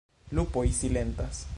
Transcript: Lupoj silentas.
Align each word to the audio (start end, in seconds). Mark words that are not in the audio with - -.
Lupoj 0.39 0.65
silentas. 0.79 1.47